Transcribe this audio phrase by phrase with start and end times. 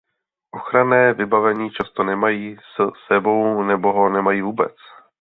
[0.51, 4.75] Ochranné vybavení často nemají s sebou nebo ho nemají vůbec.